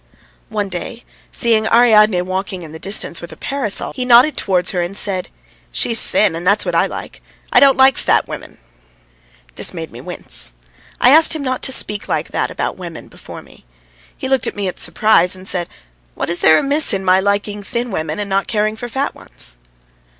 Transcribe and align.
One 0.49 0.67
day, 0.67 1.03
seeing 1.31 1.67
Ariadne 1.67 2.23
walking 2.23 2.63
in 2.63 2.71
the 2.71 2.79
distance 2.79 3.21
with 3.21 3.31
a 3.31 3.37
parasol, 3.37 3.93
he 3.93 4.03
nodded 4.03 4.35
towards 4.35 4.71
her 4.71 4.81
and 4.81 4.97
said: 4.97 5.29
"She's 5.71 6.07
thin, 6.07 6.35
and 6.35 6.47
that's 6.47 6.65
what 6.65 6.73
I 6.73 6.87
like; 6.87 7.21
I 7.53 7.59
don't 7.59 7.77
like 7.77 7.99
fat 7.99 8.27
women." 8.27 8.57
This 9.57 9.75
made 9.75 9.91
me 9.91 10.01
wince. 10.01 10.53
I 10.99 11.11
asked 11.11 11.33
him 11.35 11.43
not 11.43 11.61
to 11.61 11.71
speak 11.71 12.07
like 12.07 12.29
that 12.29 12.49
about 12.49 12.77
women 12.77 13.09
before 13.09 13.43
me. 13.43 13.63
He 14.17 14.27
looked 14.27 14.47
at 14.47 14.55
me 14.55 14.67
in 14.67 14.77
surprise 14.77 15.35
and 15.35 15.47
said: 15.47 15.69
"What 16.15 16.31
is 16.31 16.39
there 16.39 16.57
amiss 16.57 16.93
in 16.93 17.05
my 17.05 17.19
liking 17.19 17.61
thin 17.61 17.91
women 17.91 18.17
and 18.17 18.27
not 18.27 18.47
caring 18.47 18.75
for 18.75 18.89
fat 18.89 19.13
ones?" 19.13 19.57